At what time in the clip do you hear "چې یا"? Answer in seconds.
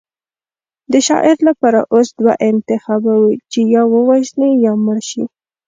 3.51-3.81